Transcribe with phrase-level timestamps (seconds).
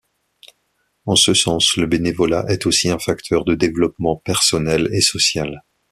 [1.05, 5.61] En ce sens, le bénévolat est aussi un facteur de développement personnel et social.